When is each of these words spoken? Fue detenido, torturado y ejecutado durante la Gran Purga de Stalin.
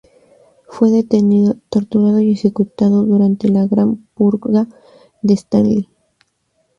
Fue 0.67 0.89
detenido, 0.89 1.57
torturado 1.69 2.19
y 2.21 2.31
ejecutado 2.31 3.03
durante 3.05 3.47
la 3.49 3.67
Gran 3.67 3.97
Purga 4.15 4.67
de 5.21 5.35
Stalin. 5.35 5.87